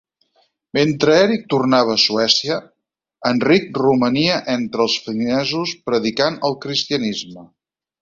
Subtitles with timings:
[0.77, 2.57] Mentre Eric tornava a Suècia,
[3.33, 7.51] Enric romania entre els finesos, predicant el cristianisme.